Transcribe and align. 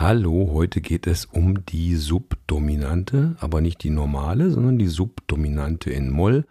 Hallo, 0.00 0.52
heute 0.54 0.80
geht 0.80 1.06
es 1.06 1.26
um 1.26 1.66
die 1.66 1.94
Subdominante, 1.94 3.36
aber 3.38 3.60
nicht 3.60 3.82
die 3.82 3.90
normale, 3.90 4.50
sondern 4.50 4.78
die 4.78 4.86
Subdominante 4.86 5.90
in 5.90 6.08
Moll. 6.08 6.46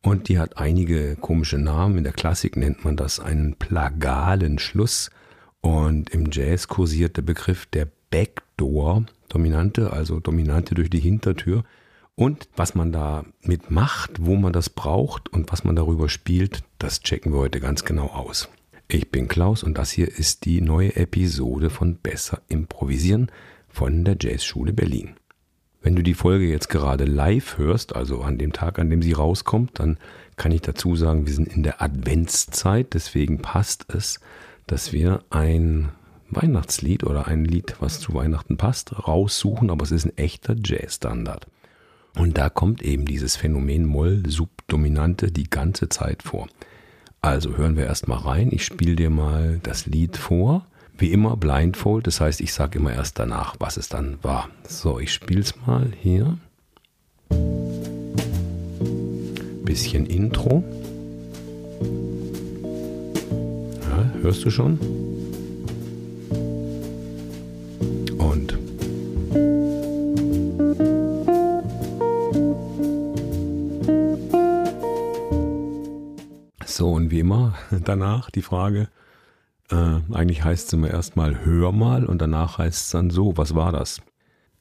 Und 0.00 0.30
die 0.30 0.38
hat 0.38 0.56
einige 0.56 1.14
komische 1.16 1.58
Namen. 1.58 1.98
In 1.98 2.04
der 2.04 2.14
Klassik 2.14 2.56
nennt 2.56 2.86
man 2.86 2.96
das 2.96 3.20
einen 3.20 3.56
plagalen 3.56 4.58
Schluss. 4.58 5.10
Und 5.60 6.08
im 6.08 6.30
Jazz 6.32 6.68
kursiert 6.68 7.18
der 7.18 7.22
Begriff 7.22 7.66
der 7.66 7.86
Backdoor-Dominante, 8.08 9.92
also 9.92 10.18
Dominante 10.18 10.74
durch 10.74 10.88
die 10.88 10.98
Hintertür. 10.98 11.64
Und 12.14 12.48
was 12.56 12.74
man 12.74 12.92
da 12.92 13.26
mitmacht, 13.42 14.12
wo 14.20 14.36
man 14.36 14.54
das 14.54 14.70
braucht 14.70 15.30
und 15.30 15.52
was 15.52 15.64
man 15.64 15.76
darüber 15.76 16.08
spielt, 16.08 16.62
das 16.78 17.00
checken 17.00 17.34
wir 17.34 17.40
heute 17.40 17.60
ganz 17.60 17.84
genau 17.84 18.06
aus. 18.06 18.48
Ich 18.88 19.10
bin 19.10 19.26
Klaus 19.26 19.64
und 19.64 19.78
das 19.78 19.90
hier 19.90 20.06
ist 20.06 20.44
die 20.44 20.60
neue 20.60 20.94
Episode 20.94 21.70
von 21.70 21.96
Besser 21.96 22.42
Improvisieren 22.46 23.32
von 23.68 24.04
der 24.04 24.16
Jazzschule 24.20 24.72
Berlin. 24.72 25.16
Wenn 25.82 25.96
du 25.96 26.04
die 26.04 26.14
Folge 26.14 26.46
jetzt 26.46 26.68
gerade 26.68 27.04
live 27.04 27.58
hörst, 27.58 27.96
also 27.96 28.20
an 28.20 28.38
dem 28.38 28.52
Tag, 28.52 28.78
an 28.78 28.88
dem 28.88 29.02
sie 29.02 29.12
rauskommt, 29.12 29.80
dann 29.80 29.98
kann 30.36 30.52
ich 30.52 30.60
dazu 30.60 30.94
sagen, 30.94 31.26
wir 31.26 31.34
sind 31.34 31.48
in 31.48 31.64
der 31.64 31.82
Adventszeit, 31.82 32.94
deswegen 32.94 33.42
passt 33.42 33.92
es, 33.92 34.20
dass 34.68 34.92
wir 34.92 35.24
ein 35.30 35.88
Weihnachtslied 36.30 37.02
oder 37.02 37.26
ein 37.26 37.44
Lied, 37.44 37.74
was 37.80 37.98
zu 37.98 38.14
Weihnachten 38.14 38.56
passt, 38.56 39.08
raussuchen, 39.08 39.70
aber 39.70 39.82
es 39.82 39.90
ist 39.90 40.06
ein 40.06 40.16
echter 40.16 40.54
Jazzstandard. 40.64 41.48
Und 42.14 42.38
da 42.38 42.50
kommt 42.50 42.82
eben 42.82 43.04
dieses 43.04 43.34
Phänomen 43.34 43.84
Moll-Subdominante 43.84 45.32
die 45.32 45.50
ganze 45.50 45.88
Zeit 45.88 46.22
vor. 46.22 46.46
Also 47.26 47.56
hören 47.56 47.76
wir 47.76 47.86
erstmal 47.86 48.18
rein. 48.18 48.50
Ich 48.52 48.64
spiele 48.64 48.94
dir 48.94 49.10
mal 49.10 49.58
das 49.64 49.86
Lied 49.86 50.16
vor. 50.16 50.64
Wie 50.96 51.10
immer 51.10 51.36
blindfold, 51.36 52.06
das 52.06 52.20
heißt, 52.20 52.40
ich 52.40 52.52
sage 52.52 52.78
immer 52.78 52.92
erst 52.92 53.18
danach, 53.18 53.56
was 53.58 53.76
es 53.76 53.88
dann 53.88 54.18
war. 54.22 54.48
So, 54.68 55.00
ich 55.00 55.12
spiele 55.12 55.40
es 55.40 55.54
mal 55.66 55.90
hier. 56.00 56.38
Bisschen 59.64 60.06
Intro. 60.06 60.62
Ja, 63.90 64.22
hörst 64.22 64.44
du 64.44 64.50
schon? 64.50 64.78
Wie 77.16 77.20
immer 77.20 77.54
danach 77.84 78.30
die 78.30 78.42
Frage, 78.42 78.88
äh, 79.70 80.00
eigentlich 80.12 80.44
heißt 80.44 80.68
es 80.68 80.72
immer 80.72 80.90
erstmal 80.90 81.44
hör 81.44 81.72
mal 81.72 82.04
und 82.04 82.20
danach 82.20 82.58
heißt 82.58 82.84
es 82.84 82.90
dann 82.90 83.10
so, 83.10 83.36
was 83.36 83.54
war 83.54 83.72
das? 83.72 84.00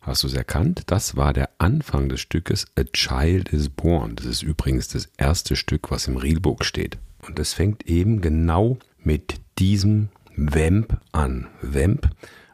Hast 0.01 0.23
du 0.23 0.27
es 0.27 0.33
erkannt? 0.33 0.83
Das 0.87 1.17
war 1.17 1.33
der 1.33 1.49
Anfang 1.57 2.09
des 2.09 2.21
Stückes 2.21 2.67
A 2.77 2.83
Child 2.83 3.49
is 3.49 3.69
Born. 3.69 4.15
Das 4.15 4.25
ist 4.25 4.43
übrigens 4.43 4.87
das 4.87 5.09
erste 5.17 5.55
Stück, 5.55 5.89
was 5.89 6.07
im 6.07 6.17
Reelbook 6.17 6.63
steht. 6.63 6.99
Und 7.27 7.39
es 7.39 7.53
fängt 7.53 7.87
eben 7.87 8.21
genau 8.21 8.77
mit 8.99 9.41
diesem 9.57 10.09
Vamp 10.37 10.99
an. 11.11 11.47
Vamp, 11.61 12.09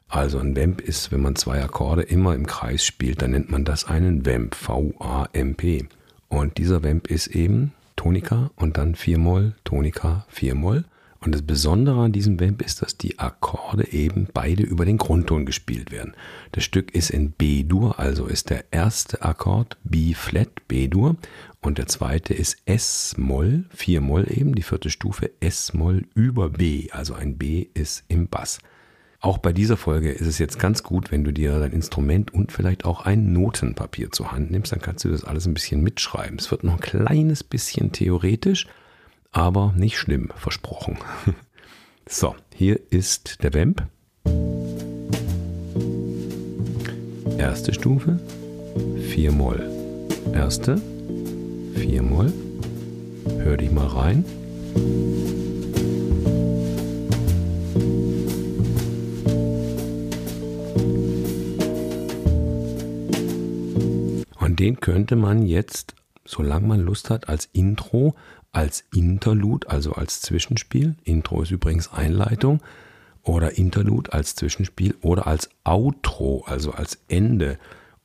also 0.08 0.40
ein 0.40 0.56
Vamp 0.56 0.80
ist, 0.80 1.12
wenn 1.12 1.22
man 1.22 1.36
zwei 1.36 1.62
Akkorde 1.62 2.04
immer 2.04 2.34
im 2.36 2.48
Kreis 2.48 2.86
spielt, 2.86 3.22
dann 3.22 3.32
nennt 3.32 3.52
man 3.52 3.66
das 3.66 3.84
einen 3.84 4.26
Vamp, 4.26 4.56
V-A-M-P. 4.56 5.90
Und 6.30 6.58
dieser 6.58 6.84
Vamp 6.86 7.08
ist 7.08 7.28
eben 7.28 7.74
Tonika 8.02 8.50
und 8.56 8.78
dann 8.78 8.96
4-Moll, 8.96 9.54
Tonika, 9.64 10.26
4-Moll. 10.34 10.86
Und 11.20 11.36
das 11.36 11.44
Besondere 11.44 12.02
an 12.02 12.12
diesem 12.12 12.40
Vamp 12.40 12.64
ist, 12.64 12.82
dass 12.82 12.98
die 12.98 13.20
Akkorde 13.20 13.94
eben 13.94 14.28
beide 14.34 14.64
über 14.64 14.86
den 14.86 14.98
Grundton 14.98 15.46
gespielt 15.46 15.92
werden. 15.92 16.16
Das 16.52 16.64
Stück 16.64 16.96
ist 16.96 17.12
in 17.12 17.30
B-Dur, 17.30 18.00
also 18.00 18.26
ist 18.26 18.50
der 18.50 18.66
erste 18.72 19.22
Akkord 19.22 19.78
B-Flat, 19.84 20.68
B-Dur, 20.68 21.16
und 21.62 21.78
der 21.78 21.86
zweite 21.86 22.34
ist 22.34 22.58
S-Moll, 22.66 23.66
4-Moll 23.78 24.26
eben, 24.32 24.56
die 24.56 24.64
vierte 24.64 24.90
Stufe 24.90 25.30
S-Moll 25.40 26.06
über 26.16 26.50
B, 26.50 26.90
also 26.90 27.14
ein 27.14 27.38
B 27.38 27.68
ist 27.76 28.04
im 28.08 28.28
Bass. 28.30 28.58
Auch 29.24 29.38
bei 29.38 29.54
dieser 29.54 29.78
Folge 29.78 30.12
ist 30.12 30.26
es 30.26 30.40
jetzt 30.40 30.58
ganz 30.58 30.82
gut, 30.82 31.12
wenn 31.12 31.24
du 31.24 31.32
dir 31.32 31.60
dein 31.60 31.74
Instrument 31.74 32.34
und 32.34 32.52
vielleicht 32.52 32.86
auch 32.86 33.06
ein 33.06 33.32
Notenpapier 33.34 34.12
zur 34.12 34.32
Hand 34.32 34.50
nimmst, 34.50 34.72
dann 34.72 34.82
kannst 34.82 35.06
du 35.06 35.10
das 35.10 35.24
alles 35.24 35.46
ein 35.46 35.54
bisschen 35.54 35.84
mitschreiben. 35.84 36.40
Es 36.40 36.50
wird 36.50 36.64
noch 36.64 36.74
ein 36.74 36.80
kleines 36.80 37.44
bisschen 37.44 37.92
theoretisch, 37.92 38.66
aber 39.32 39.74
nicht 39.78 39.98
schlimm, 39.98 40.30
versprochen. 40.36 40.98
So, 42.10 42.36
hier 42.54 42.80
ist 42.90 43.44
der 43.44 43.54
Vamp. 43.54 43.88
Erste 47.38 47.74
Stufe, 47.74 48.20
4 49.12 49.32
Moll. 49.32 49.62
Erste, 50.34 50.82
4 51.76 52.02
Moll. 52.02 52.34
Hör 53.44 53.56
dich 53.56 53.72
mal 53.72 53.88
rein. 53.88 54.26
Den 64.62 64.80
könnte 64.80 65.16
man 65.16 65.48
jetzt, 65.48 65.96
solange 66.24 66.68
man 66.68 66.82
Lust 66.82 67.10
hat, 67.10 67.28
als 67.28 67.50
Intro, 67.52 68.14
als 68.52 68.84
Interlude, 68.94 69.68
also 69.68 69.94
als 69.94 70.22
Zwischenspiel, 70.22 70.96
Intro 71.04 71.42
ist 71.42 71.50
übrigens 71.50 71.92
Einleitung, 71.92 72.62
oder 73.24 73.58
Interlude 73.58 74.14
als 74.14 74.36
Zwischenspiel 74.36 74.96
oder 75.02 75.26
als 75.26 75.50
Outro, 75.64 76.44
also 76.46 76.74
als 76.74 77.00
Ende, 77.08 77.58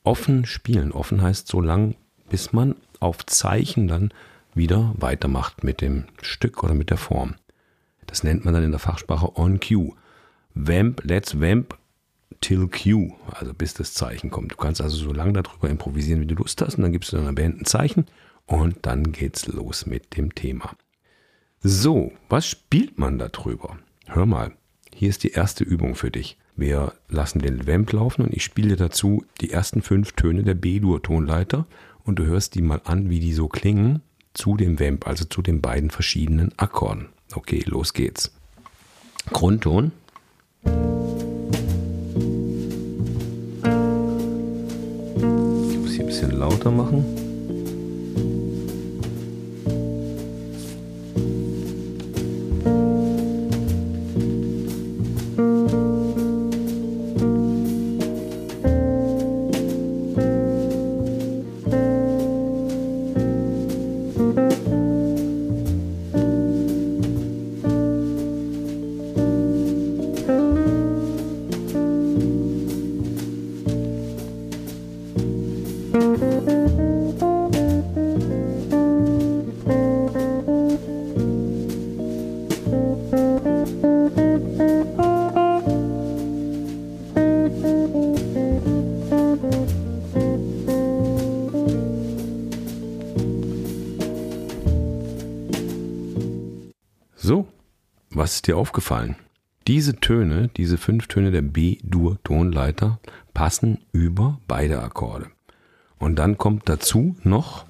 offen 0.03 0.47
spielen. 0.47 0.91
Offen 0.91 1.21
heißt 1.21 1.47
so 1.47 1.61
lang, 1.61 1.95
bis 2.27 2.53
man 2.53 2.75
auf 2.99 3.23
Zeichen 3.27 3.87
dann 3.87 4.11
wieder 4.55 4.95
weitermacht 4.97 5.63
mit 5.63 5.79
dem 5.79 6.05
Stück 6.23 6.63
oder 6.63 6.73
mit 6.73 6.89
der 6.89 6.97
Form. 6.97 7.35
Das 8.07 8.23
nennt 8.23 8.45
man 8.45 8.55
dann 8.55 8.63
in 8.63 8.71
der 8.71 8.79
Fachsprache 8.79 9.37
On 9.37 9.59
Cue. 9.59 9.93
Vamp, 10.55 11.03
let's 11.03 11.39
vamp 11.39 11.77
till 12.41 12.67
Q, 12.67 13.13
also 13.31 13.53
bis 13.53 13.73
das 13.73 13.93
Zeichen 13.93 14.29
kommt. 14.29 14.51
Du 14.51 14.55
kannst 14.55 14.81
also 14.81 14.97
so 14.97 15.13
lange 15.13 15.33
darüber 15.33 15.69
improvisieren, 15.69 16.21
wie 16.21 16.27
du 16.27 16.35
Lust 16.35 16.61
hast, 16.61 16.75
und 16.75 16.83
dann 16.83 16.91
gibst 16.91 17.11
du 17.11 17.17
deiner 17.17 17.33
Band 17.33 17.61
ein 17.61 17.65
Zeichen 17.65 18.05
und 18.45 18.77
dann 18.83 19.11
geht's 19.11 19.47
los 19.47 19.85
mit 19.85 20.17
dem 20.17 20.33
Thema. 20.35 20.75
So, 21.61 22.11
was 22.29 22.47
spielt 22.47 22.97
man 22.97 23.17
darüber? 23.17 23.77
Hör 24.05 24.25
mal, 24.25 24.53
hier 24.93 25.09
ist 25.09 25.23
die 25.23 25.31
erste 25.31 25.63
Übung 25.63 25.95
für 25.95 26.11
dich. 26.11 26.37
Wir 26.55 26.93
lassen 27.07 27.39
den 27.39 27.67
Vamp 27.67 27.91
laufen 27.93 28.23
und 28.23 28.33
ich 28.33 28.43
spiele 28.43 28.75
dazu 28.75 29.23
die 29.41 29.51
ersten 29.51 29.81
fünf 29.81 30.13
Töne 30.13 30.43
der 30.43 30.55
B-Dur-Tonleiter 30.55 31.67
und 32.03 32.17
du 32.17 32.25
hörst 32.25 32.55
die 32.55 32.61
mal 32.61 32.81
an, 32.83 33.09
wie 33.09 33.19
die 33.19 33.33
so 33.33 33.47
klingen 33.47 34.01
zu 34.33 34.55
dem 34.55 34.79
Vamp, 34.79 35.07
also 35.07 35.25
zu 35.25 35.41
den 35.41 35.61
beiden 35.61 35.91
verschiedenen 35.91 36.51
Akkorden. 36.57 37.09
Okay, 37.33 37.63
los 37.65 37.93
geht's. 37.93 38.31
Grundton. 39.33 39.91
Bisschen 46.17 46.39
lauter 46.39 46.71
machen. 46.71 47.26
Was 98.27 98.35
ist 98.35 98.47
dir 98.47 98.57
aufgefallen? 98.57 99.15
Diese 99.67 99.95
Töne, 100.01 100.49
diese 100.57 100.77
fünf 100.77 101.07
Töne 101.07 101.31
der 101.31 101.43
B-Dur-Tonleiter 101.43 102.99
passen 103.33 103.85
über 103.93 104.41
beide 104.49 104.81
Akkorde. 104.81 105.27
Und 105.97 106.17
dann 106.17 106.37
kommt 106.37 106.67
dazu 106.67 107.15
noch 107.23 107.65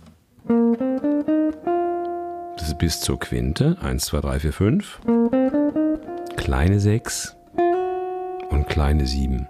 das 2.57 2.69
ist 2.69 2.79
bis 2.79 3.01
zur 3.01 3.19
Quinte 3.19 3.77
1, 3.81 4.05
2, 4.05 4.21
3, 4.21 4.39
4, 4.39 4.53
5, 4.53 4.99
kleine 6.37 6.79
6 6.79 7.35
und 8.49 8.67
kleine 8.67 9.05
7. 9.05 9.47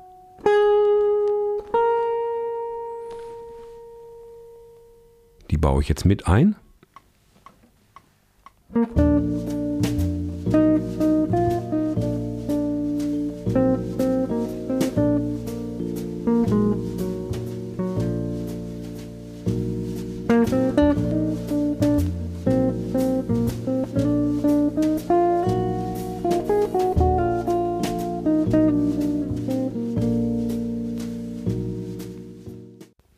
baue 5.68 5.82
ich 5.82 5.90
jetzt 5.90 6.06
mit 6.06 6.28
ein. 6.28 6.56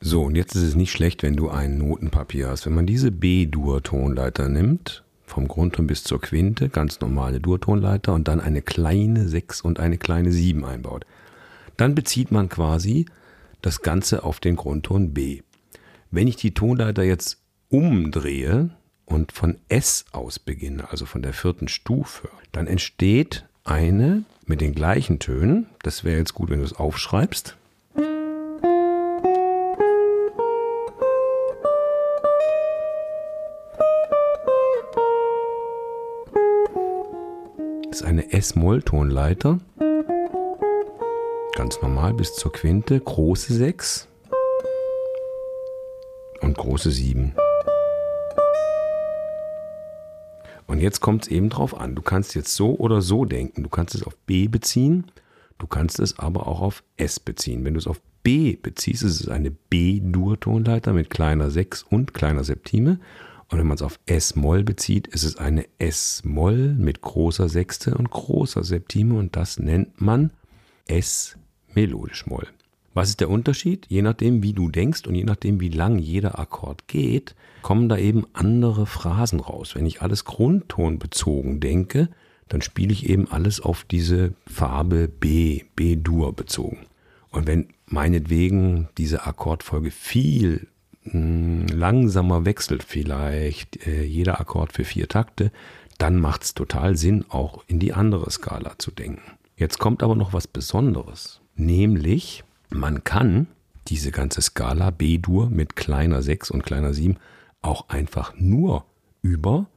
So, 0.09 0.23
und 0.23 0.33
jetzt 0.33 0.55
ist 0.55 0.63
es 0.63 0.73
nicht 0.73 0.91
schlecht, 0.91 1.21
wenn 1.21 1.35
du 1.35 1.51
ein 1.51 1.77
Notenpapier 1.77 2.49
hast. 2.49 2.65
Wenn 2.65 2.73
man 2.73 2.87
diese 2.87 3.11
B-Dur-Tonleiter 3.11 4.49
nimmt, 4.49 5.03
vom 5.27 5.47
Grundton 5.47 5.85
bis 5.85 6.03
zur 6.03 6.19
Quinte, 6.19 6.69
ganz 6.69 6.99
normale 6.99 7.39
Dur-Tonleiter 7.39 8.15
und 8.15 8.27
dann 8.27 8.41
eine 8.41 8.63
kleine 8.63 9.27
6 9.27 9.61
und 9.61 9.79
eine 9.79 9.99
kleine 9.99 10.31
7 10.31 10.65
einbaut, 10.65 11.05
dann 11.77 11.93
bezieht 11.93 12.31
man 12.31 12.49
quasi 12.49 13.05
das 13.61 13.83
Ganze 13.83 14.23
auf 14.23 14.39
den 14.39 14.55
Grundton 14.55 15.13
B. 15.13 15.43
Wenn 16.09 16.27
ich 16.27 16.37
die 16.37 16.55
Tonleiter 16.55 17.03
jetzt 17.03 17.37
umdrehe 17.69 18.71
und 19.05 19.31
von 19.31 19.59
S 19.67 20.05
aus 20.11 20.39
beginne, 20.39 20.89
also 20.89 21.05
von 21.05 21.21
der 21.21 21.33
vierten 21.33 21.67
Stufe, 21.67 22.29
dann 22.51 22.65
entsteht 22.65 23.45
eine 23.63 24.23
mit 24.47 24.59
den 24.59 24.73
gleichen 24.73 25.19
Tönen. 25.19 25.67
Das 25.83 26.03
wäre 26.03 26.17
jetzt 26.17 26.33
gut, 26.33 26.49
wenn 26.49 26.61
du 26.61 26.65
es 26.65 26.73
aufschreibst. 26.73 27.57
Ist 37.99 38.05
eine 38.05 38.31
S-Moll-Tonleiter. 38.31 39.59
Ganz 41.55 41.81
normal 41.81 42.13
bis 42.13 42.33
zur 42.33 42.53
Quinte. 42.53 42.97
Große 42.97 43.53
6 43.53 44.07
und 46.39 46.57
große 46.57 46.91
7. 46.91 47.35
Und 50.67 50.79
jetzt 50.79 51.01
kommt 51.01 51.23
es 51.23 51.27
eben 51.27 51.49
drauf 51.49 51.77
an. 51.77 51.95
Du 51.95 52.01
kannst 52.01 52.35
jetzt 52.35 52.55
so 52.55 52.73
oder 52.77 53.01
so 53.01 53.25
denken. 53.25 53.63
Du 53.63 53.69
kannst 53.69 53.95
es 53.95 54.03
auf 54.03 54.15
B 54.25 54.47
beziehen, 54.47 55.11
du 55.57 55.67
kannst 55.67 55.99
es 55.99 56.19
aber 56.19 56.47
auch 56.47 56.61
auf 56.61 56.83
S 56.95 57.19
beziehen. 57.19 57.65
Wenn 57.65 57.73
du 57.73 57.79
es 57.79 57.87
auf 57.87 57.99
B 58.23 58.55
beziehst, 58.55 59.03
ist 59.03 59.19
es 59.19 59.27
eine 59.27 59.51
B-Dur-Tonleiter 59.51 60.93
mit 60.93 61.09
kleiner 61.09 61.51
6 61.51 61.83
und 61.83 62.13
kleiner 62.13 62.45
Septime. 62.45 62.99
Und 63.49 63.57
wenn 63.57 63.67
man 63.67 63.75
es 63.75 63.81
auf 63.81 63.99
S-Moll 64.05 64.63
bezieht, 64.63 65.07
ist 65.07 65.23
es 65.23 65.37
eine 65.37 65.65
S-Moll 65.79 66.75
mit 66.75 67.01
großer 67.01 67.49
Sechste 67.49 67.95
und 67.95 68.11
großer 68.11 68.63
Septime 68.63 69.17
und 69.17 69.35
das 69.35 69.59
nennt 69.59 69.99
man 69.99 70.31
S-Melodisch 70.87 72.27
Moll. 72.27 72.47
Was 72.93 73.09
ist 73.09 73.19
der 73.19 73.29
Unterschied? 73.29 73.85
Je 73.87 74.01
nachdem, 74.01 74.43
wie 74.43 74.53
du 74.53 74.69
denkst 74.69 75.07
und 75.07 75.15
je 75.15 75.23
nachdem, 75.23 75.59
wie 75.59 75.69
lang 75.69 75.99
jeder 75.99 76.37
Akkord 76.39 76.87
geht, 76.87 77.35
kommen 77.61 77.89
da 77.89 77.97
eben 77.97 78.25
andere 78.33 78.85
Phrasen 78.85 79.39
raus. 79.39 79.75
Wenn 79.75 79.85
ich 79.85 80.01
alles 80.01 80.25
grundtonbezogen 80.25 81.59
denke, 81.59 82.09
dann 82.47 82.61
spiele 82.61 82.91
ich 82.91 83.07
eben 83.07 83.31
alles 83.31 83.61
auf 83.61 83.83
diese 83.83 84.33
Farbe 84.47 85.07
B, 85.07 85.63
B-Dur 85.75 86.33
bezogen. 86.33 86.85
Und 87.29 87.47
wenn 87.47 87.69
meinetwegen 87.85 88.89
diese 88.97 89.25
Akkordfolge 89.25 89.91
viel 89.91 90.67
langsamer 91.11 92.45
wechselt 92.45 92.83
vielleicht 92.83 93.85
äh, 93.87 94.03
jeder 94.03 94.39
Akkord 94.39 94.73
für 94.73 94.83
vier 94.83 95.07
Takte, 95.07 95.51
dann 95.97 96.17
macht 96.17 96.43
es 96.43 96.53
total 96.53 96.95
Sinn, 96.95 97.25
auch 97.29 97.63
in 97.67 97.79
die 97.79 97.93
andere 97.93 98.29
Skala 98.31 98.77
zu 98.77 98.91
denken. 98.91 99.21
Jetzt 99.55 99.79
kommt 99.79 100.03
aber 100.03 100.15
noch 100.15 100.33
was 100.33 100.47
Besonderes, 100.47 101.41
nämlich 101.55 102.43
man 102.69 103.03
kann 103.03 103.47
diese 103.87 104.11
ganze 104.11 104.41
Skala 104.41 104.91
B-Dur 104.91 105.49
mit 105.49 105.75
kleiner 105.75 106.21
6 106.21 106.51
und 106.51 106.63
kleiner 106.63 106.93
7 106.93 107.17
auch 107.61 107.89
einfach 107.89 108.33
nur 108.37 108.85
über 109.21 109.67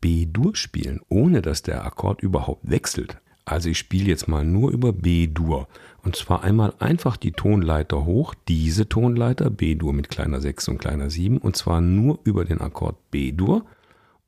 B-Dur 0.00 0.56
spielen, 0.56 1.00
ohne 1.08 1.42
dass 1.42 1.62
der 1.62 1.84
Akkord 1.84 2.22
überhaupt 2.22 2.68
wechselt. 2.68 3.18
Also 3.44 3.70
ich 3.70 3.78
spiele 3.78 4.08
jetzt 4.08 4.28
mal 4.28 4.44
nur 4.44 4.70
über 4.70 4.92
B-Dur. 4.92 5.66
Und 6.04 6.16
zwar 6.16 6.42
einmal 6.42 6.74
einfach 6.78 7.16
die 7.16 7.32
Tonleiter 7.32 8.04
hoch, 8.04 8.34
diese 8.48 8.88
Tonleiter, 8.88 9.50
B-Dur 9.50 9.92
mit 9.92 10.10
kleiner 10.10 10.40
6 10.40 10.68
und 10.68 10.78
kleiner 10.78 11.10
7, 11.10 11.38
und 11.38 11.56
zwar 11.56 11.80
nur 11.80 12.18
über 12.24 12.44
den 12.44 12.60
Akkord 12.60 12.96
B-Dur 13.10 13.64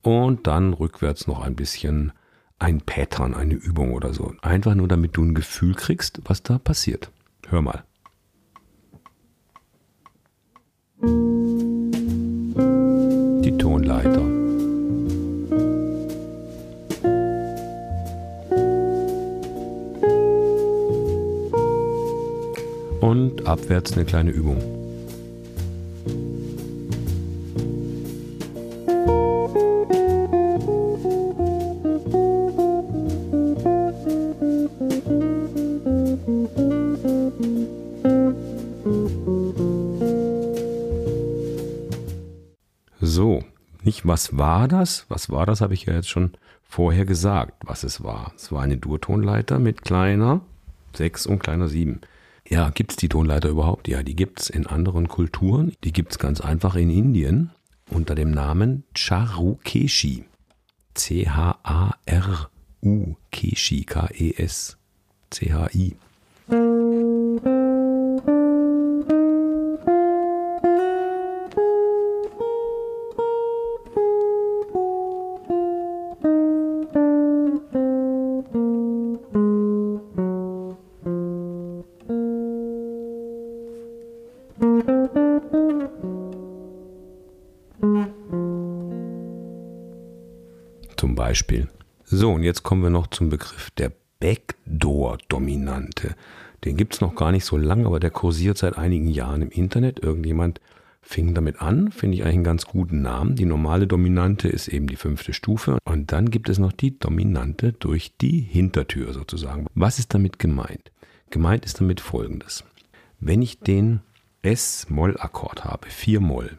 und 0.02 0.46
dann 0.46 0.72
rückwärts 0.72 1.26
noch 1.26 1.40
ein 1.40 1.56
bisschen 1.56 2.12
ein 2.58 2.80
Pattern, 2.80 3.34
eine 3.34 3.54
Übung 3.54 3.92
oder 3.92 4.14
so. 4.14 4.34
Einfach 4.42 4.74
nur, 4.74 4.88
damit 4.88 5.16
du 5.16 5.22
ein 5.22 5.34
Gefühl 5.34 5.74
kriegst, 5.74 6.20
was 6.24 6.42
da 6.42 6.58
passiert. 6.58 7.10
Hör 7.48 7.62
mal. 7.62 7.84
Die 13.42 13.58
Tonleiter. 13.58 14.33
Und 23.04 23.46
abwärts 23.46 23.92
eine 23.92 24.06
kleine 24.06 24.30
Übung. 24.30 24.56
So, 43.02 43.44
nicht 43.82 44.06
was 44.08 44.38
war 44.38 44.66
das? 44.66 45.04
Was 45.10 45.28
war 45.28 45.44
das, 45.44 45.60
habe 45.60 45.74
ich 45.74 45.84
ja 45.84 45.92
jetzt 45.92 46.08
schon 46.08 46.32
vorher 46.62 47.04
gesagt, 47.04 47.52
was 47.66 47.84
es 47.84 48.02
war. 48.02 48.32
Es 48.34 48.50
war 48.50 48.62
eine 48.62 48.78
Durtonleiter 48.78 49.58
mit 49.58 49.82
kleiner 49.82 50.40
6 50.94 51.26
und 51.26 51.40
kleiner 51.40 51.68
7. 51.68 52.00
Ja, 52.48 52.70
gibt 52.70 52.92
es 52.92 52.96
die 52.96 53.08
Tonleiter 53.08 53.48
überhaupt? 53.48 53.88
Ja, 53.88 54.02
die 54.02 54.14
gibt 54.14 54.40
es 54.40 54.50
in 54.50 54.66
anderen 54.66 55.08
Kulturen. 55.08 55.72
Die 55.82 55.92
gibt 55.92 56.12
es 56.12 56.18
ganz 56.18 56.40
einfach 56.40 56.74
in 56.74 56.90
Indien 56.90 57.50
unter 57.90 58.14
dem 58.14 58.30
Namen 58.30 58.84
Charukeshi. 58.94 60.24
C-H-A-R-U 60.94 62.36
Keshi, 63.32 63.84
K-E-S. 63.84 64.76
C-H-I. 65.30 65.96
Beispiel. 91.34 91.66
So, 92.04 92.30
und 92.30 92.44
jetzt 92.44 92.62
kommen 92.62 92.84
wir 92.84 92.90
noch 92.90 93.08
zum 93.08 93.28
Begriff 93.28 93.72
der 93.72 93.90
Backdoor-Dominante. 94.20 96.14
Den 96.64 96.76
gibt 96.76 96.94
es 96.94 97.00
noch 97.00 97.16
gar 97.16 97.32
nicht 97.32 97.44
so 97.44 97.56
lange, 97.56 97.86
aber 97.86 97.98
der 97.98 98.12
kursiert 98.12 98.56
seit 98.56 98.78
einigen 98.78 99.08
Jahren 99.08 99.42
im 99.42 99.50
Internet. 99.50 99.98
Irgendjemand 99.98 100.60
fing 101.02 101.34
damit 101.34 101.60
an, 101.60 101.90
finde 101.90 102.16
ich 102.16 102.22
eigentlich 102.22 102.34
einen 102.36 102.44
ganz 102.44 102.66
guten 102.66 103.02
Namen. 103.02 103.34
Die 103.34 103.46
normale 103.46 103.88
Dominante 103.88 104.46
ist 104.46 104.68
eben 104.68 104.86
die 104.86 104.94
fünfte 104.94 105.32
Stufe. 105.32 105.78
Und 105.84 106.12
dann 106.12 106.30
gibt 106.30 106.48
es 106.48 106.60
noch 106.60 106.70
die 106.70 106.96
Dominante 107.00 107.72
durch 107.72 108.16
die 108.16 108.38
Hintertür 108.38 109.12
sozusagen. 109.12 109.66
Was 109.74 109.98
ist 109.98 110.14
damit 110.14 110.38
gemeint? 110.38 110.92
Gemeint 111.30 111.64
ist 111.64 111.80
damit 111.80 112.00
folgendes. 112.00 112.62
Wenn 113.18 113.42
ich 113.42 113.58
den 113.58 114.02
S-Moll-Akkord 114.42 115.64
habe, 115.64 115.88
4 115.88 116.20
Moll, 116.20 116.56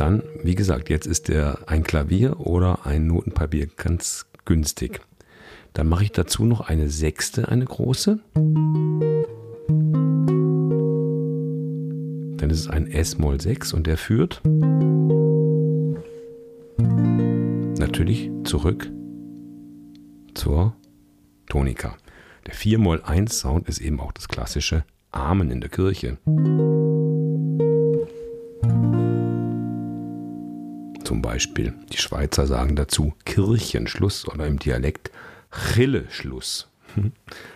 dann, 0.00 0.22
wie 0.42 0.54
gesagt, 0.54 0.88
jetzt 0.88 1.06
ist 1.06 1.28
der 1.28 1.58
ein 1.66 1.82
Klavier 1.82 2.40
oder 2.40 2.86
ein 2.86 3.06
Notenpapier 3.06 3.66
ganz 3.76 4.24
günstig. 4.46 5.02
Dann 5.74 5.88
mache 5.88 6.04
ich 6.04 6.12
dazu 6.12 6.46
noch 6.46 6.62
eine 6.62 6.88
Sechste, 6.88 7.48
eine 7.48 7.66
große. 7.66 8.18
Dann 12.38 12.48
ist 12.48 12.60
es 12.60 12.68
ein 12.68 12.90
S-Moll 12.90 13.42
6 13.42 13.74
und 13.74 13.86
der 13.86 13.98
führt 13.98 14.40
natürlich 17.78 18.30
zurück 18.44 18.90
zur 20.32 20.74
Tonika. 21.50 21.98
Der 22.46 22.54
4 22.54 23.06
1 23.06 23.38
Sound 23.38 23.68
ist 23.68 23.80
eben 23.80 24.00
auch 24.00 24.12
das 24.12 24.28
klassische 24.28 24.84
Amen 25.10 25.50
in 25.50 25.60
der 25.60 25.68
Kirche. 25.68 26.16
Zum 31.10 31.22
Beispiel. 31.22 31.74
Die 31.92 31.96
Schweizer 31.96 32.46
sagen 32.46 32.76
dazu 32.76 33.14
Kirchenschluss 33.24 34.28
oder 34.28 34.46
im 34.46 34.60
Dialekt 34.60 35.10
Chilleschluss. 35.50 36.68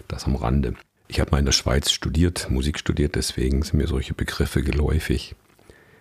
Das 0.08 0.25
am 0.25 0.34
Rande. 0.34 0.75
Ich 1.06 1.20
habe 1.20 1.30
mal 1.30 1.38
in 1.38 1.44
der 1.44 1.52
Schweiz 1.52 1.92
studiert, 1.92 2.50
Musik 2.50 2.80
studiert, 2.80 3.14
deswegen 3.14 3.62
sind 3.62 3.78
mir 3.78 3.87
solche 3.87 4.12
Begriffe 4.12 4.64
geläufig. 4.64 5.37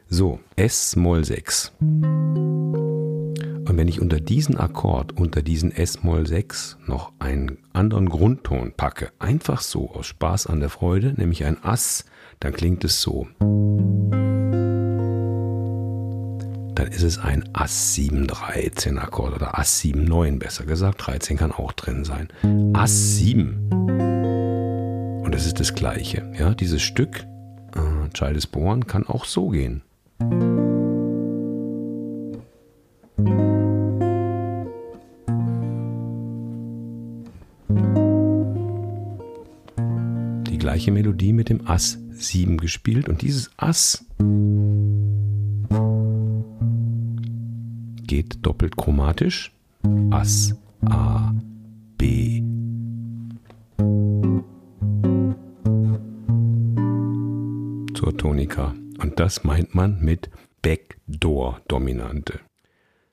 So, 0.10 0.39
S-Moll 0.55 1.24
6. 1.25 1.74
Und 1.79 3.67
wenn 3.67 3.88
ich 3.88 4.01
unter 4.01 4.19
diesen 4.19 4.57
Akkord, 4.57 5.15
unter 5.15 5.43
diesen 5.43 5.72
S-Moll 5.72 6.25
6 6.25 6.77
noch 6.88 7.12
einen 7.19 7.60
anderen 7.72 8.10
Grundton 8.10 8.74
packe, 8.75 9.12
einfach 9.19 9.62
so 9.62 9.91
aus 9.91 10.07
Spaß 10.07 10.48
an 10.48 10.60
der 10.60 10.69
Freude, 10.69 11.13
nämlich 11.17 11.45
ein 11.45 11.63
Ass, 11.63 12.05
dann 12.39 12.53
klingt 12.53 12.83
es 12.83 13.00
so. 13.00 13.27
Dann 16.84 16.92
ist 16.92 17.04
es 17.04 17.18
ein 17.18 17.46
Ass 17.54 17.96
7 17.96 18.28
13 18.28 18.98
Akkord 18.98 19.36
oder 19.36 19.58
Ass 19.58 19.80
7 19.80 20.04
9 20.04 20.38
besser 20.38 20.66
gesagt. 20.66 21.08
13 21.08 21.38
kann 21.38 21.54
auch 21.54 21.72
drin 21.72 22.04
sein. 22.04 22.28
Ass 22.74 23.16
7. 23.16 23.70
Und 25.24 25.34
es 25.34 25.46
ist 25.46 25.62
das 25.62 25.74
gleiche. 25.75 26.30
Ja, 26.38 26.54
dieses 26.54 26.82
Stück, 26.82 27.25
äh, 27.74 28.10
Child 28.13 28.36
is 28.36 28.48
Born, 28.48 28.86
kann 28.86 29.08
auch 29.08 29.24
so 29.24 29.48
gehen. 29.48 29.82
Die 40.50 40.58
gleiche 40.58 40.92
Melodie 40.92 41.32
mit 41.32 41.48
dem 41.48 41.66
Ass 41.66 41.98
7 42.12 42.58
gespielt 42.58 43.08
und 43.08 43.22
dieses 43.22 43.52
Ass 43.56 44.04
geht 48.24 48.46
doppelt 48.46 48.77
chromatisch. 48.77 49.51
Ass, 50.12 50.56
A, 50.86 51.34
B. 51.98 52.42
Zur 57.94 58.18
Tonika. 58.18 58.74
Und 59.00 59.20
das 59.20 59.44
meint 59.44 59.75
man 59.75 60.01
mit 60.01 60.30
Backdoor-Dominante. 60.62 62.39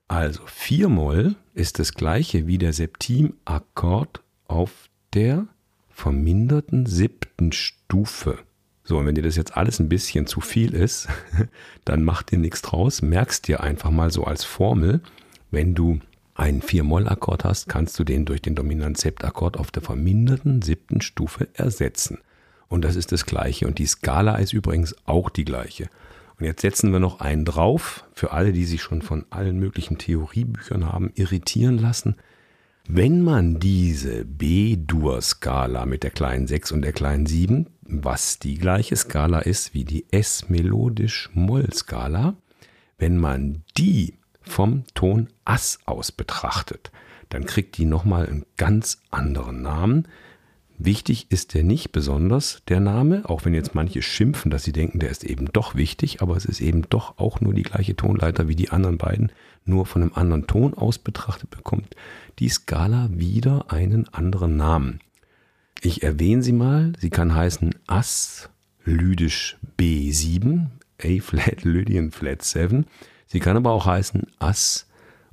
Also 0.07 0.43
4-Moll 0.45 1.37
ist 1.55 1.79
das 1.79 1.95
gleiche 1.95 2.47
wie 2.47 2.59
der 2.59 2.73
Septimakkord 2.73 4.23
auf 4.47 4.89
der 5.15 5.49
verminderten 5.89 6.87
siebten 6.87 7.53
Stufe. 7.53 8.39
So, 8.85 8.99
und 8.99 9.07
wenn 9.07 9.15
dir 9.15 9.23
das 9.23 9.37
jetzt 9.37 9.57
alles 9.57 9.79
ein 9.79 9.89
bisschen 9.89 10.27
zu 10.27 10.41
viel 10.41 10.75
ist, 10.75 11.09
dann 11.85 12.03
mach 12.03 12.23
dir 12.23 12.39
nichts 12.39 12.63
draus. 12.63 13.03
Merkst 13.03 13.47
dir 13.47 13.61
einfach 13.61 13.91
mal 13.91 14.11
so 14.11 14.25
als 14.25 14.45
Formel, 14.45 15.01
wenn 15.51 15.75
du 15.75 16.01
einen 16.35 16.63
4-Moll-Akkord 16.63 17.45
hast, 17.45 17.69
kannst 17.69 17.99
du 17.99 18.05
den 18.05 18.25
durch 18.25 18.41
den 18.41 18.55
Dominant-Sept-Akkord 18.55 19.59
auf 19.59 19.71
der 19.71 19.83
verminderten 19.83 20.63
siebten 20.63 21.01
Stufe 21.03 21.49
ersetzen. 21.55 22.19
Und 22.69 22.85
das 22.85 22.97
ist 22.97 23.13
das 23.13 23.27
Gleiche. 23.27 23.67
Und 23.67 23.79
die 23.79 23.87
Skala 23.87 24.37
ist 24.37 24.53
übrigens 24.53 24.97
auch 25.05 25.29
die 25.29 25.45
gleiche. 25.45 25.91
Und 26.39 26.47
jetzt 26.47 26.63
setzen 26.63 26.93
wir 26.93 27.01
noch 27.01 27.21
einen 27.21 27.45
drauf, 27.45 28.05
für 28.15 28.33
alle, 28.33 28.53
die 28.53 28.65
sich 28.65 28.81
schon 28.81 29.03
von 29.03 29.27
allen 29.29 29.59
möglichen 29.59 29.99
Theoriebüchern 29.99 30.87
haben 30.87 31.13
irritieren 31.15 31.79
lassen. 31.79 32.17
Wenn 32.93 33.23
man 33.23 33.61
diese 33.61 34.25
B-Dur-Skala 34.25 35.87
mit 35.87 36.03
der 36.03 36.11
kleinen 36.11 36.49
6 36.49 36.73
und 36.73 36.83
der 36.83 36.93
kleinen 36.93 37.25
7, 37.25 37.69
was 37.83 38.41
die 38.41 38.59
gleiche 38.59 38.97
Skala 38.97 39.39
ist 39.39 39.75
wie 39.75 39.85
die 39.85 40.07
S-Melodisch-Moll-Skala, 40.11 42.35
wenn 42.99 43.17
man 43.17 43.63
die 43.79 44.15
vom 44.41 44.83
Ton 44.95 45.29
Ass 45.45 45.79
aus 45.87 46.11
betrachtet, 46.11 46.91
dann 47.29 47.47
kriegt 47.47 47.79
die 47.79 47.85
nochmal 47.85 48.27
einen 48.27 48.45
ganz 48.57 49.01
anderen 49.13 49.63
Namen, 49.63 50.09
Wichtig 50.83 51.27
ist 51.29 51.53
der 51.53 51.63
nicht 51.63 51.93
besonders, 51.93 52.63
der 52.69 52.81
Name, 52.81 53.21
auch 53.27 53.45
wenn 53.45 53.53
jetzt 53.53 53.75
manche 53.75 54.01
schimpfen, 54.01 54.51
dass 54.51 54.65
sie 54.65 54.73
denken, 54.73 54.99
der 54.99 55.11
ist 55.11 55.25
eben 55.25 55.53
doch 55.53 55.75
wichtig, 55.75 56.23
aber 56.23 56.39
es 56.39 56.47
ist 56.47 56.63
eben 56.63 56.89
doch 56.89 57.19
auch 57.19 57.43
nur 57.43 57.53
die 57.53 57.65
gleiche 57.65 57.97
Tonleiter 57.97 58.49
wie 58.49 58.57
die 58.57 58.71
anderen 58.71 58.97
beiden, 58.97 59.31
nur 59.67 59.85
von 59.85 60.01
einem 60.01 60.15
anderen 60.15 60.47
Ton 60.47 60.73
aus 60.73 60.97
betrachtet 60.97 61.51
bekommt 61.51 61.95
die 62.41 62.49
Skala 62.49 63.11
wieder 63.13 63.67
einen 63.69 64.09
anderen 64.09 64.57
Namen. 64.57 65.01
Ich 65.83 66.03
erwähne 66.03 66.43
sie 66.43 66.55
mal, 66.55 66.95
sie 66.99 67.11
kann 67.11 67.35
heißen 67.35 67.75
Ass 67.87 68.49
Lydisch 68.83 69.59
B7, 69.79 70.67
A-Flat 71.03 71.65
Lydian 71.65 72.11
Flat 72.11 72.43
7, 72.43 72.87
sie 73.27 73.41
kann 73.41 73.59
aber 73.59 73.73
auch 73.73 73.85
heißen 73.85 74.27
Ass 74.39 74.87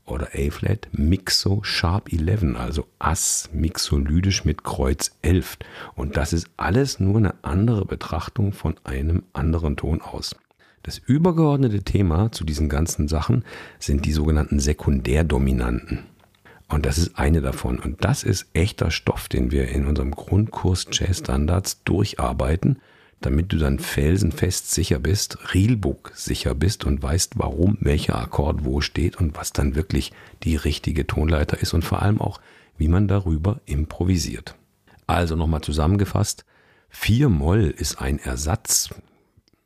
oder 0.05 0.27
A-Flat 0.35 0.89
Mixo 0.91 1.63
Sharp 1.63 2.11
11, 2.11 2.57
also 2.57 2.87
Ass 2.99 3.49
mixolydisch 3.53 4.43
mit 4.43 4.65
Kreuz 4.65 5.17
11. 5.21 5.59
Und 5.95 6.17
das 6.17 6.33
ist 6.33 6.49
alles 6.57 6.99
nur 6.99 7.17
eine 7.17 7.35
andere 7.41 7.85
Betrachtung 7.85 8.51
von 8.51 8.75
einem 8.83 9.23
anderen 9.31 9.77
Ton 9.77 10.01
aus. 10.01 10.35
Das 10.83 10.97
übergeordnete 10.97 11.83
Thema 11.83 12.33
zu 12.33 12.43
diesen 12.43 12.67
ganzen 12.67 13.07
Sachen 13.07 13.45
sind 13.79 14.05
die 14.05 14.13
sogenannten 14.13 14.59
Sekundärdominanten. 14.59 16.16
Und 16.69 16.86
das 16.86 16.97
ist 16.97 17.17
eine 17.17 17.41
davon. 17.41 17.79
Und 17.79 18.03
das 18.03 18.24
ist 18.24 18.47
echter 18.53 18.91
Stoff, 18.91 19.29
den 19.29 19.51
wir 19.51 19.69
in 19.69 19.86
unserem 19.86 20.12
Grundkurs 20.12 20.88
Jazz 20.91 21.19
Standards 21.19 21.83
durcharbeiten 21.83 22.79
damit 23.21 23.51
du 23.51 23.57
dann 23.57 23.79
felsenfest 23.79 24.71
sicher 24.71 25.00
bist, 25.00 25.53
Realbook 25.53 26.12
sicher 26.13 26.53
bist 26.53 26.86
und 26.86 27.01
weißt, 27.01 27.33
warum 27.38 27.77
welcher 27.81 28.17
Akkord 28.17 28.63
wo 28.63 28.81
steht 28.81 29.17
und 29.17 29.36
was 29.36 29.53
dann 29.53 29.75
wirklich 29.75 30.12
die 30.43 30.55
richtige 30.55 31.07
Tonleiter 31.07 31.59
ist 31.59 31.74
und 31.74 31.83
vor 31.83 32.01
allem 32.01 32.21
auch, 32.21 32.39
wie 32.77 32.88
man 32.88 33.07
darüber 33.07 33.59
improvisiert. 33.65 34.55
Also 35.07 35.36
nochmal 35.36 35.62
zusammengefasst, 35.62 36.45
4 36.89 37.29
Moll 37.29 37.74
ist 37.75 38.00
ein 38.00 38.19
Ersatz 38.19 38.89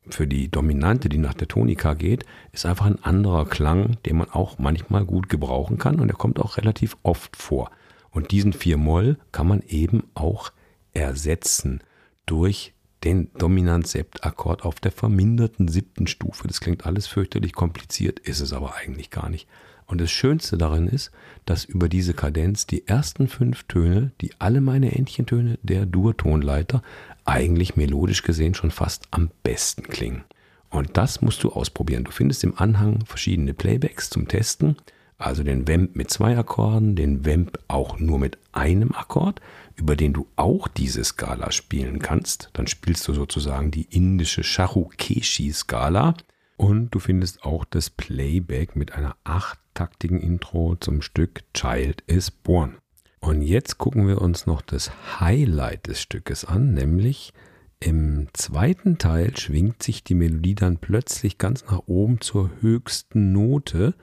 für 0.08 0.28
die 0.28 0.50
Dominante, 0.50 1.10
die 1.10 1.18
nach 1.18 1.34
der 1.34 1.48
Tonika 1.48 1.94
geht, 1.94 2.26
ist 2.52 2.66
einfach 2.66 2.86
ein 2.86 3.04
anderer 3.04 3.46
Klang, 3.46 3.98
den 4.06 4.18
man 4.18 4.30
auch 4.30 4.58
manchmal 4.58 5.06
gut 5.06 5.30
gebrauchen 5.30 5.78
kann 5.78 6.00
und 6.00 6.08
der 6.08 6.18
kommt 6.18 6.40
auch 6.40 6.58
relativ 6.58 6.98
oft 7.04 7.36
vor. 7.36 7.72
Und 8.10 8.32
diesen 8.32 8.54
4 8.54 8.78
Moll 8.78 9.18
kann 9.32 9.48
man 9.48 9.62
eben 9.62 10.04
auch 10.16 10.52
ersetzen 10.94 11.82
durch 12.26 12.74
den 13.04 13.32
Dominant-Sept-Akkord 13.34 14.64
auf 14.64 14.80
der 14.80 14.92
verminderten 14.92 15.68
siebten 15.68 16.08
Stufe. 16.08 16.48
Das 16.48 16.62
klingt 16.62 16.86
alles 16.86 17.08
fürchterlich 17.08 17.54
kompliziert, 17.54 18.20
ist 18.20 18.42
es 18.42 18.54
aber 18.54 18.76
eigentlich 18.76 19.10
gar 19.10 19.30
nicht. 19.30 19.48
Und 19.92 20.00
das 20.00 20.10
Schönste 20.10 20.58
daran 20.58 20.88
ist, 20.88 21.12
dass 21.46 21.66
über 21.66 21.90
diese 21.90 22.14
Kadenz 22.14 22.66
die 22.66 22.88
ersten 22.88 23.28
fünf 23.28 23.64
Töne, 23.64 24.14
die 24.22 24.32
alle 24.40 24.62
meine 24.62 24.96
Entchentöne 24.96 25.60
der 25.64 25.86
Dur-Tonleiter, 25.86 26.82
eigentlich 27.26 27.76
melodisch 27.76 28.24
gesehen 28.24 28.54
schon 28.54 28.72
fast 28.72 29.10
am 29.12 29.32
besten 29.44 29.84
klingen. 29.84 30.24
Und 30.70 30.96
das 30.96 31.22
musst 31.22 31.44
du 31.44 31.52
ausprobieren. 31.52 32.06
Du 32.06 32.12
findest 32.12 32.46
im 32.46 32.58
Anhang 32.58 33.06
verschiedene 33.06 33.54
Playbacks 33.54 34.10
zum 34.10 34.30
Testen. 34.30 34.78
Also 35.18 35.44
den 35.44 35.68
Vamp 35.68 35.94
mit 35.98 36.10
zwei 36.10 36.38
Akkorden, 36.38 36.96
den 36.96 37.26
Vamp 37.26 37.60
auch 37.68 38.00
nur 38.00 38.18
mit 38.18 38.38
einem 38.54 38.94
Akkord, 38.94 39.42
über 39.76 39.98
den 39.98 40.14
du 40.14 40.26
auch 40.38 40.70
diese 40.70 41.04
Skala 41.04 41.52
spielen 41.52 42.00
kannst. 42.00 42.50
Dann 42.54 42.68
spielst 42.68 43.06
du 43.10 43.14
sozusagen 43.14 43.72
die 43.72 43.88
indische 43.90 44.46
Shahu 44.46 44.90
Keshi-Skala. 44.98 46.16
Und 46.56 46.92
du 46.92 47.00
findest 47.00 47.44
auch 47.44 47.66
das 47.66 47.90
Playback 47.90 48.76
mit 48.76 48.94
einer 48.94 49.18
8 49.26 49.61
Taktiken-Intro 49.74 50.76
zum 50.80 51.02
Stück 51.02 51.42
Child 51.54 52.04
is 52.08 52.32
Born. 52.32 52.78
Und 53.20 53.42
jetzt 53.42 53.78
gucken 53.78 54.08
wir 54.08 54.22
uns 54.22 54.48
noch 54.48 54.62
das 54.62 54.92
Highlight 55.20 55.88
des 55.88 56.02
Stückes 56.02 56.44
an, 56.46 56.74
nämlich 56.74 57.34
im 57.80 58.28
zweiten 58.34 59.00
Teil 59.00 59.36
schwingt 59.38 59.82
sich 59.82 60.04
die 60.04 60.14
Melodie 60.14 60.54
dann 60.54 60.78
plötzlich 60.78 61.40
ganz 61.40 61.66
nach 61.66 61.84
oben 61.88 62.22
zur 62.22 62.52
höchsten 62.62 63.32
Note. 63.32 63.96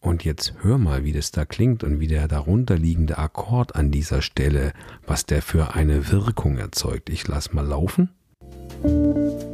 Und 0.00 0.24
jetzt 0.24 0.54
hör 0.62 0.76
mal, 0.78 1.04
wie 1.04 1.12
das 1.12 1.30
da 1.30 1.44
klingt 1.44 1.84
und 1.84 2.00
wie 2.00 2.08
der 2.08 2.26
darunterliegende 2.26 3.18
Akkord 3.18 3.76
an 3.76 3.92
dieser 3.92 4.22
Stelle, 4.22 4.72
was 5.06 5.24
der 5.24 5.42
für 5.42 5.74
eine 5.74 6.10
Wirkung 6.10 6.58
erzeugt. 6.58 7.10
Ich 7.10 7.28
lass 7.28 7.52
mal 7.52 7.64
laufen. 7.64 8.10
Musik 8.82 9.51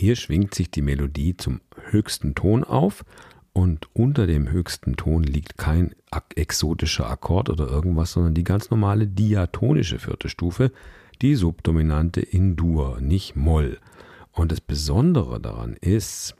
Hier 0.00 0.16
schwingt 0.16 0.54
sich 0.54 0.70
die 0.70 0.80
Melodie 0.80 1.36
zum 1.36 1.60
höchsten 1.90 2.34
Ton 2.34 2.64
auf 2.64 3.04
und 3.52 3.90
unter 3.92 4.26
dem 4.26 4.50
höchsten 4.50 4.96
Ton 4.96 5.22
liegt 5.22 5.58
kein 5.58 5.94
exotischer 6.36 7.06
Akkord 7.10 7.50
oder 7.50 7.68
irgendwas, 7.68 8.12
sondern 8.12 8.32
die 8.32 8.42
ganz 8.42 8.70
normale 8.70 9.06
diatonische 9.06 9.98
vierte 9.98 10.30
Stufe, 10.30 10.72
die 11.20 11.34
Subdominante 11.34 12.22
in 12.22 12.56
Dur, 12.56 12.98
nicht 13.02 13.36
Moll. 13.36 13.78
Und 14.32 14.52
das 14.52 14.62
Besondere 14.62 15.38
daran 15.38 15.74
ist, 15.74 16.34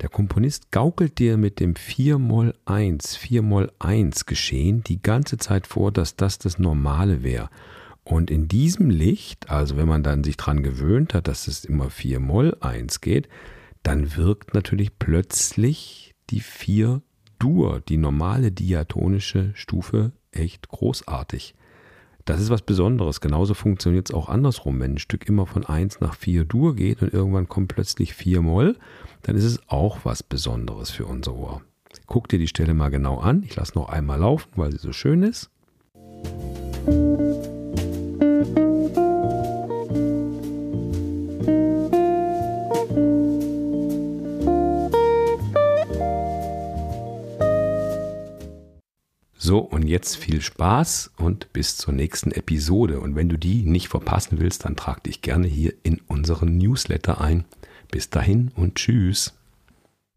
Der 0.00 0.08
Komponist 0.08 0.70
gaukelt 0.70 1.18
dir 1.18 1.36
mit 1.36 1.58
dem 1.58 1.74
4-Moll-1, 1.74 3.18
4-Moll-1 3.18 4.26
Geschehen 4.26 4.84
die 4.84 5.02
ganze 5.02 5.38
Zeit 5.38 5.66
vor, 5.66 5.90
dass 5.90 6.14
das 6.14 6.38
das 6.38 6.60
Normale 6.60 7.24
wäre. 7.24 7.50
Und 8.08 8.30
in 8.30 8.48
diesem 8.48 8.88
Licht, 8.88 9.50
also 9.50 9.76
wenn 9.76 9.86
man 9.86 10.02
dann 10.02 10.24
sich 10.24 10.38
daran 10.38 10.62
gewöhnt 10.62 11.12
hat, 11.12 11.28
dass 11.28 11.46
es 11.46 11.66
immer 11.66 11.88
4-Moll-1 11.88 13.02
geht, 13.02 13.28
dann 13.82 14.16
wirkt 14.16 14.54
natürlich 14.54 14.98
plötzlich 14.98 16.14
die 16.30 16.40
4-Dur, 16.40 17.82
die 17.86 17.98
normale 17.98 18.50
diatonische 18.50 19.50
Stufe, 19.54 20.12
echt 20.32 20.68
großartig. 20.68 21.54
Das 22.24 22.40
ist 22.40 22.48
was 22.48 22.62
Besonderes. 22.62 23.20
Genauso 23.20 23.52
funktioniert 23.52 24.08
es 24.08 24.14
auch 24.14 24.30
andersrum. 24.30 24.80
Wenn 24.80 24.94
ein 24.94 24.98
Stück 24.98 25.28
immer 25.28 25.44
von 25.44 25.66
1 25.66 26.00
nach 26.00 26.14
4 26.14 26.46
Dur 26.46 26.74
geht 26.76 27.02
und 27.02 27.12
irgendwann 27.12 27.46
kommt 27.46 27.68
plötzlich 27.68 28.14
4 28.14 28.40
Moll, 28.40 28.78
dann 29.20 29.36
ist 29.36 29.44
es 29.44 29.60
auch 29.68 29.98
was 30.04 30.22
Besonderes 30.22 30.90
für 30.90 31.04
unser 31.04 31.34
Ohr. 31.34 31.60
Guck 32.06 32.28
dir 32.28 32.38
die 32.38 32.48
Stelle 32.48 32.72
mal 32.72 32.88
genau 32.88 33.18
an. 33.18 33.42
Ich 33.42 33.54
lasse 33.56 33.74
noch 33.74 33.90
einmal 33.90 34.20
laufen, 34.20 34.48
weil 34.56 34.72
sie 34.72 34.78
so 34.78 34.94
schön 34.94 35.22
ist. 35.22 35.50
Jetzt 49.98 50.16
viel 50.16 50.40
Spaß 50.40 51.10
und 51.16 51.52
bis 51.52 51.76
zur 51.76 51.92
nächsten 51.92 52.30
Episode. 52.30 53.00
Und 53.00 53.16
wenn 53.16 53.28
du 53.28 53.36
die 53.36 53.64
nicht 53.64 53.88
verpassen 53.88 54.38
willst, 54.38 54.64
dann 54.64 54.76
trag 54.76 55.02
dich 55.02 55.22
gerne 55.22 55.48
hier 55.48 55.74
in 55.82 56.00
unseren 56.06 56.56
Newsletter 56.56 57.20
ein. 57.20 57.44
Bis 57.90 58.08
dahin 58.08 58.52
und 58.54 58.76
tschüss. 58.76 59.37